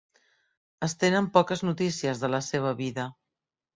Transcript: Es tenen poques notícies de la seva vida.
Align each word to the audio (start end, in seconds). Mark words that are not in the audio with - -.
Es 0.87 0.95
tenen 1.03 1.29
poques 1.37 1.63
notícies 1.67 2.23
de 2.25 2.31
la 2.37 2.43
seva 2.47 2.73
vida. 2.81 3.07